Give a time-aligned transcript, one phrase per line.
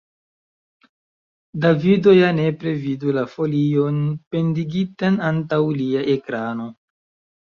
[1.65, 3.99] Davido ja nepre vidu la folion
[4.37, 6.67] pendigitan antaŭ lia ekrano.